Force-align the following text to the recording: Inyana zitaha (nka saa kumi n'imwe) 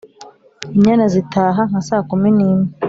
Inyana 0.75 1.05
zitaha 1.13 1.61
(nka 1.69 1.81
saa 1.87 2.03
kumi 2.09 2.29
n'imwe) 2.37 2.67